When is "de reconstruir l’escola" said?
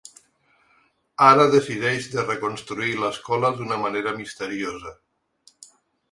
2.13-3.51